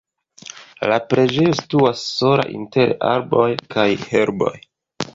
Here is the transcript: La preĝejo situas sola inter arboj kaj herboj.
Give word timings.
La 0.91 0.97
preĝejo 1.11 1.51
situas 1.59 2.03
sola 2.15 2.49
inter 2.57 2.97
arboj 3.13 3.49
kaj 3.79 3.89
herboj. 4.09 4.55